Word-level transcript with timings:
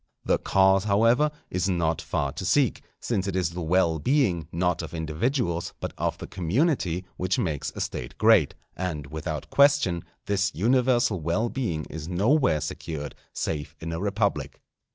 The 0.25 0.39
cause, 0.39 0.85
however, 0.85 1.29
is 1.51 1.69
not 1.69 2.01
far 2.01 2.31
to 2.31 2.43
seek, 2.43 2.81
since 2.99 3.27
it 3.27 3.35
is 3.35 3.51
the 3.51 3.61
well 3.61 3.99
being, 3.99 4.47
not 4.51 4.81
of 4.81 4.95
individuals, 4.95 5.75
but 5.79 5.93
of 5.95 6.17
the 6.17 6.25
community 6.25 7.05
which 7.17 7.37
makes 7.37 7.71
a 7.75 7.81
State 7.81 8.17
great; 8.17 8.55
and, 8.75 9.05
without 9.11 9.51
question, 9.51 10.01
this 10.25 10.55
universal 10.55 11.19
well 11.19 11.49
being 11.49 11.85
is 11.85 12.07
nowhere 12.07 12.61
secured 12.61 13.13
save 13.31 13.75
in 13.79 13.91
a 13.93 13.99
republic. 13.99 14.59